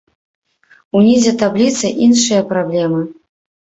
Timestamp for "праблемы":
2.53-3.09